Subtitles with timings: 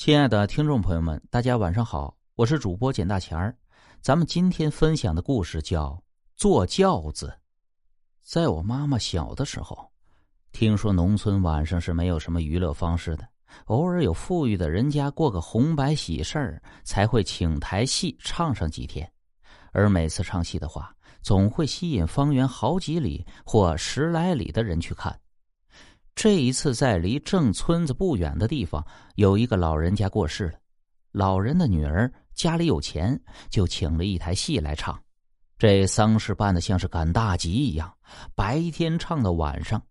[0.00, 3.54] 亲爱的听众朋友们，大家晚上好，我是主播简大钱儿。
[4.00, 5.88] 咱们今天分享的故事叫
[6.38, 7.26] 《坐轿子》。
[8.22, 9.92] 在我妈妈小的时候，
[10.52, 13.28] 听说农村晚上是没有什么娱乐方式的，
[13.66, 19.06] 偶尔有富裕的人家过个红白喜事儿，才会请台戏唱上几天。
[19.70, 25.14] 而每次唱戏的话，总会吸引方圆好几里或十来里的人去看。
[26.22, 28.84] 这一次，在离正村子不远的地方，
[29.14, 30.58] 有一个老人家过世了。
[31.12, 33.18] 老人的女儿家里有钱，
[33.48, 35.00] 就请了一台戏来唱。
[35.56, 37.90] 这丧事办的像是赶大集一样，
[38.34, 39.82] 白天唱到晚上。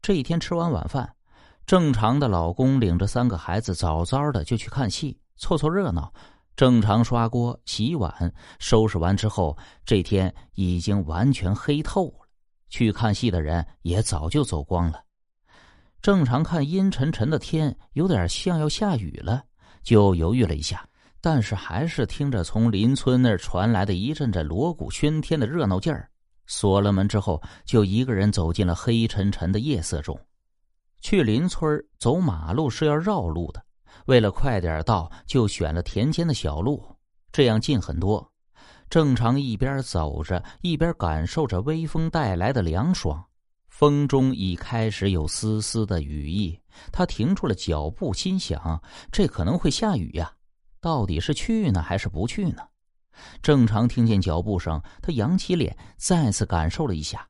[0.00, 1.14] 这一天吃完晚饭，
[1.66, 6.10] 正常的老公领着三个孩子早早的就去看戏，凑凑热闹。
[6.56, 12.26] 正常刷锅、洗碗、收拾完之后，这天已经完全黑透了。
[12.70, 15.04] 去看戏的人也早就走光了。
[16.02, 19.44] 正常看阴沉沉的天，有点像要下雨了，
[19.84, 20.84] 就犹豫了一下，
[21.20, 26.10] 但是还是听着从邻村那儿传来的一阵阵锣鼓喧天的热闹劲儿。
[26.48, 30.18] 锁了门之后，就一个人走进了黑沉沉的夜色中。
[31.00, 33.64] 去邻村走马路是要绕路的，
[34.06, 36.84] 为了快点到，就选了田间的小路，
[37.30, 38.28] 这样近很多。
[38.90, 43.24] 正常一边走着，一边感受着微风带来的凉爽。
[43.72, 46.60] 风中已开始有丝丝的雨意，
[46.92, 50.30] 他停住了脚步，心想：这可能会下雨呀，
[50.78, 52.62] 到底是去呢还是不去呢？
[53.40, 57.26] 正常听见脚步声，他扬起脸，再次感受了一下，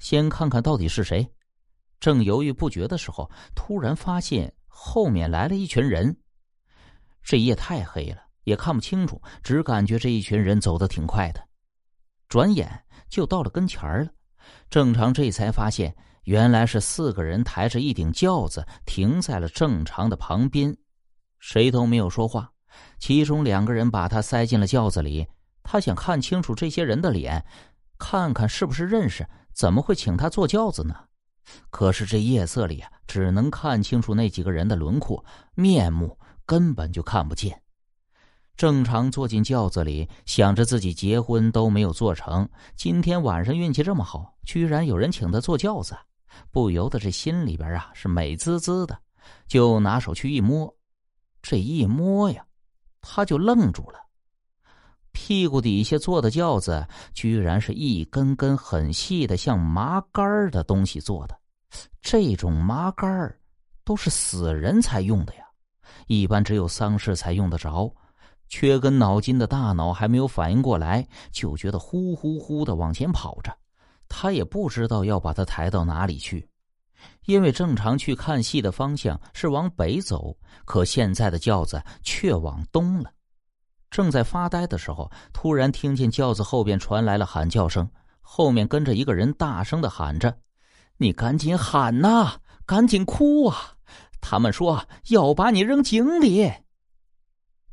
[0.00, 1.26] 先看看到底是谁。
[2.00, 6.14] 正犹豫不决的时候，突然发现后面来了一群人。
[7.22, 11.40] 这夜太黑了，也看不清楚，只感觉这一群人走得挺快的，
[12.28, 14.10] 转眼就到了跟前了。
[14.68, 15.94] 正常这才发现，
[16.24, 20.76] 原来是四个人抬着一顶轿子停在了正常的旁边，
[21.38, 22.52] 谁都没有说话。
[22.98, 25.26] 其中两个人把他塞进了轿子里，
[25.62, 27.44] 他想看清楚这些人的脸，
[27.98, 30.94] 看看是不是认识，怎么会请他坐轿子呢？
[31.70, 35.24] 可是这夜色里啊，只能看清楚那几个人的轮廓，
[35.54, 37.62] 面目根本就看不见。
[38.56, 45.94] 正常坐进轿子里，想着自己结婚都没有做成，今天晚上运气这么好，居然有人请他坐轿子，
[46.50, 48.98] 不由得这心里边啊是美滋滋的，
[49.46, 50.74] 就拿手去一摸，
[51.42, 52.42] 这一摸呀，
[53.02, 53.98] 他就愣住了，
[55.12, 61.38] 屁股底下坐的轿子居然是一根根很细的像麻杆的东西做的，
[62.00, 63.36] 这种麻杆
[63.84, 65.44] 都是死人才用的呀，
[66.06, 67.94] 一般只有丧事才用得着。
[68.48, 73.56] 缺根脑筋的大脑还没有反应过来，就觉得呼呼呼的往前跑着。
[74.08, 76.48] 他也不知道要把他抬到哪里去，
[77.24, 83.10] 因为正常去看戏的方向是往北走，可现在的轿子却往东了。
[83.90, 87.88] 正在发呆的时候，突然听见轿子后边传来了喊叫声，
[88.20, 90.36] 后面跟着一个人大声的喊着
[90.98, 93.74] ：“你赶紧喊呐，赶紧哭啊！
[94.20, 96.52] 他们说要把你扔井里。”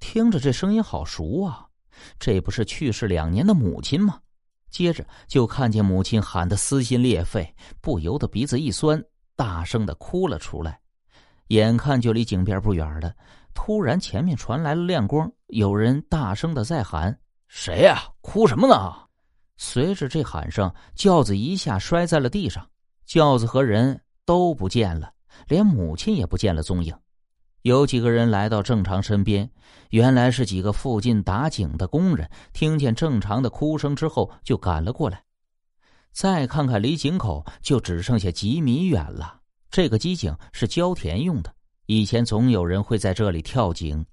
[0.00, 1.66] 听着这声音好熟啊，
[2.18, 4.20] 这不是去世两年的母亲吗？
[4.70, 9.02] 接着就看见母亲喊得撕心裂肺，不由得鼻子一酸，
[9.34, 10.78] 大声的哭了出来。
[11.48, 13.12] 眼看就离井边不远了，
[13.54, 18.02] 突然前面传来了亮光，有人大声的在喊：“谁呀？
[18.20, 18.94] 哭什么呢？”
[19.56, 22.64] 随着这喊声，轿子一下摔在了地上，
[23.06, 25.10] 轿子和人都不见了，
[25.48, 26.94] 连母亲也不见了踪影。
[27.62, 29.50] 有几个人来到正常身边，
[29.90, 32.28] 原来是几个附近打井的工人。
[32.52, 35.22] 听见正常的哭声之后，就赶了过来。
[36.12, 39.40] 再看看离井口，就只剩下几米远了。
[39.70, 41.52] 这个机井是浇田用的，
[41.86, 44.04] 以前总有人会在这里跳井。